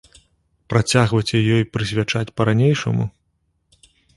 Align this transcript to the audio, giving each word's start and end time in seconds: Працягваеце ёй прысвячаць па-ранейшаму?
Працягваеце 0.73 1.37
ёй 1.57 1.63
прысвячаць 1.77 2.33
па-ранейшаму? 2.41 3.03